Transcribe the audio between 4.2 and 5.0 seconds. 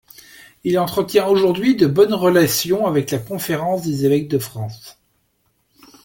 de France.